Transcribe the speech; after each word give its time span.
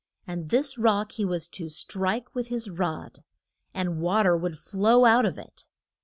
And 0.25 0.49
this 0.49 0.79
rock 0.79 1.11
he 1.11 1.23
was 1.25 1.47
to 1.49 1.69
strike 1.69 2.33
with 2.33 2.47
his 2.47 2.71
rod, 2.71 3.19
and 3.71 4.01
wa 4.01 4.23
ter 4.23 4.35
would 4.35 4.57
flow 4.57 5.05
out 5.05 5.27
of 5.27 5.37
it. 5.37 5.67